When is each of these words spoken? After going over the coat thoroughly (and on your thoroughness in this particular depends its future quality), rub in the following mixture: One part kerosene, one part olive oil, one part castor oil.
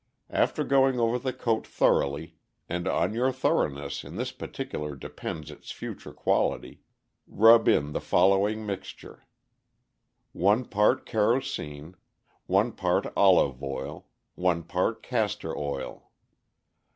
After 0.31 0.63
going 0.63 0.99
over 0.99 1.19
the 1.19 1.31
coat 1.31 1.67
thoroughly 1.67 2.33
(and 2.67 2.87
on 2.87 3.13
your 3.13 3.31
thoroughness 3.31 4.03
in 4.03 4.15
this 4.15 4.31
particular 4.31 4.95
depends 4.95 5.51
its 5.51 5.69
future 5.69 6.11
quality), 6.11 6.81
rub 7.27 7.67
in 7.67 7.91
the 7.91 8.01
following 8.01 8.65
mixture: 8.65 9.27
One 10.31 10.65
part 10.65 11.05
kerosene, 11.05 11.95
one 12.47 12.71
part 12.71 13.13
olive 13.15 13.61
oil, 13.61 14.07
one 14.33 14.63
part 14.63 15.03
castor 15.03 15.55
oil. 15.55 16.09